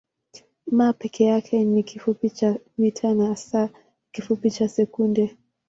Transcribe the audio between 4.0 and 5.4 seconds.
kifupi cha sekunde.